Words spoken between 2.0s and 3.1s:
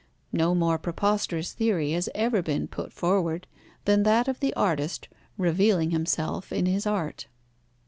ever been put